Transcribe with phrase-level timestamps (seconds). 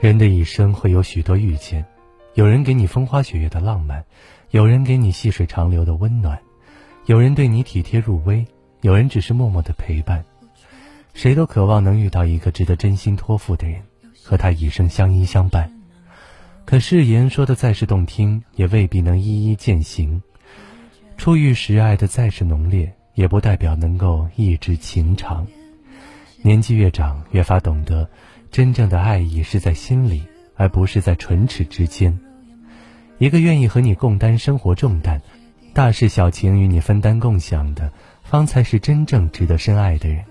[0.00, 1.84] 人的一生会有许多遇见，
[2.34, 4.04] 有人给你风花雪月的浪漫，
[4.50, 6.40] 有人给你细水长流的温暖，
[7.06, 8.44] 有人对你体贴入微，
[8.80, 10.24] 有人只是默默的陪伴。
[11.14, 13.82] 谁都渴望能遇到一个值得真心托付的人，
[14.24, 15.70] 和他一生相依相伴。
[16.64, 20.22] 可誓言说的再是动听，也未必能一一践行。
[21.16, 25.46] 初遇时爱的再是浓烈，也不代表能够一直情长。
[26.42, 28.08] 年纪越长，越发懂得，
[28.50, 30.22] 真正的爱意是在心里，
[30.56, 32.18] 而不是在唇齿之间。
[33.18, 35.20] 一个愿意和你共担生活重担，
[35.74, 40.24] 大事小情与你分担共享的，方才是真正值得深爱的人。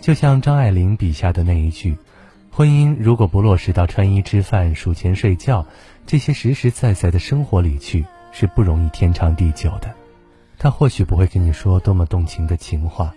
[0.00, 1.96] 就像张爱玲笔下的那一句
[2.52, 5.66] ：“婚姻如果不落实到穿衣吃饭、数钱睡觉
[6.06, 9.92] 这些实实在在的生活里去，是不容易天长地久的。”
[10.56, 13.12] 他或许不会跟你说多么动情的情话。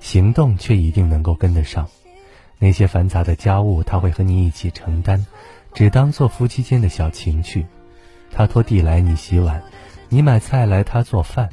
[0.00, 1.86] 行动却一定能够跟得上，
[2.58, 5.24] 那些繁杂的家务他会和你一起承担，
[5.72, 7.66] 只当做夫妻间的小情趣。
[8.32, 9.62] 他拖地来你洗碗，
[10.08, 11.48] 你买菜来他做饭，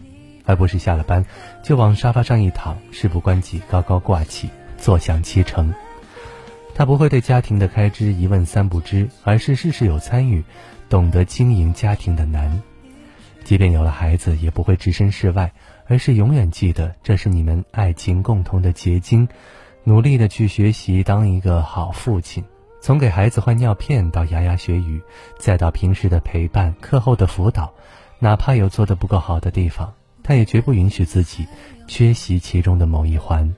[0.46, 1.26] 而不是下了班
[1.62, 5.74] 就往沙发上一躺，事不关己高高挂起，坐享其成。
[6.74, 10.44] 他不会对家庭的开支一问三不知，而是事事有参与，
[10.88, 12.62] 懂得经营家庭的难。
[13.44, 15.52] 即便有了孩子，也不会置身事外。
[15.88, 19.28] 而是永远记得，这是你们爱情共同的结晶，
[19.84, 22.44] 努力的去学习当一个好父亲，
[22.82, 25.02] 从给孩子换尿片到牙牙学语，
[25.40, 27.74] 再到平时的陪伴、课后的辅导，
[28.20, 31.48] 哪怕有做的不够好的地方，他也绝不允许自己
[31.88, 33.56] 缺席其中的某一环。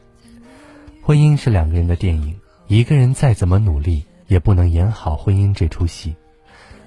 [1.02, 6.16] 婚姻是两个人的电影，一个人再怎么努力，也不能演好婚姻这出戏。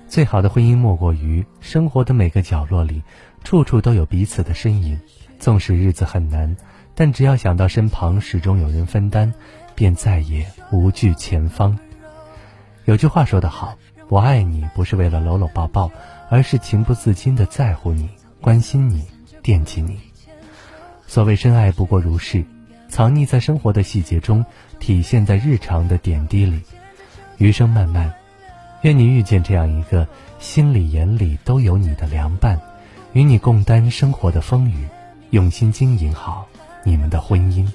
[0.06, 3.03] 最好的婚姻莫过于生活的每个角落里，
[3.43, 4.97] 处处都有彼此的身影。
[5.43, 6.57] 纵使日子很难，
[6.95, 9.35] 但只要想到身旁始终有人分担，
[9.75, 11.77] 便再也无惧前方。
[12.84, 13.77] 有句话说得好
[14.09, 15.91] ：“我爱你不是为了搂搂抱抱，
[16.31, 18.09] 而是情不自禁的在乎你、
[18.41, 19.05] 关心你、
[19.43, 19.99] 惦记你。”
[21.09, 22.45] 所谓深爱不过如是，
[22.89, 24.47] 藏匿在生活的细节中，
[24.78, 26.62] 体现在日常的点滴里。
[27.39, 28.15] 余生漫漫，
[28.83, 30.06] 愿你遇见这样一个
[30.39, 32.61] 心里眼里都有你的良伴，
[33.12, 34.87] 与你共担生活的风雨。
[35.32, 36.47] 用心经营好
[36.84, 37.66] 你们的婚姻，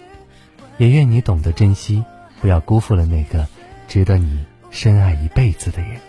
[0.77, 2.03] 也愿你懂得珍惜，
[2.39, 3.47] 不要辜负了那个
[3.87, 5.99] 值得你深爱一辈子的人。